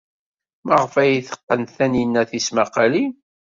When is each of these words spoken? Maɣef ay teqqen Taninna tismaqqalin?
Maɣef 0.65 0.93
ay 1.01 1.13
teqqen 1.27 1.61
Taninna 1.75 2.21
tismaqqalin? 2.29 3.11